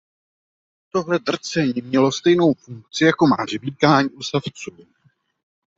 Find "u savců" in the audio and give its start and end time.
4.09-4.71